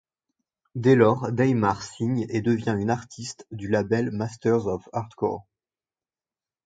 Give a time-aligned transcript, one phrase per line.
[0.73, 5.45] Dès lors, Day Mar signe et devient une artiste du label Masters of Hardcore.